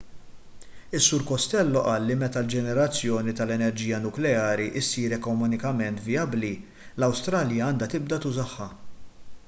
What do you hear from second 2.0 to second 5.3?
li meta l-ġenerazzjoni tal-enerġija nukleari ssir